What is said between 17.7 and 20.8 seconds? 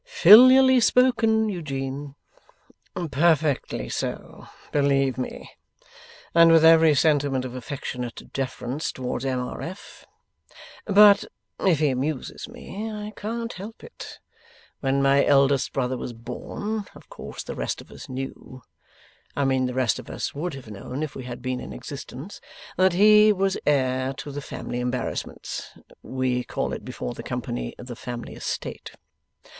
of us knew (I mean the rest of us would have